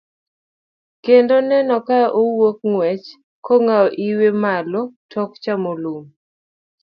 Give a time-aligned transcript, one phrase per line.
[1.05, 3.07] Kendo neno ka owuok ng'wech,
[3.45, 4.81] kong'awo iwe malo
[5.11, 6.03] tok chamo lum.